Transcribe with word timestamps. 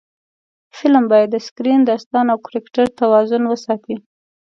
فلم 0.77 1.03
باید 1.11 1.29
د 1.31 1.37
سکرېن، 1.47 1.81
داستان 1.89 2.25
او 2.33 2.37
کرکټر 2.47 2.85
توازن 2.99 3.43
وساتي 3.47 3.95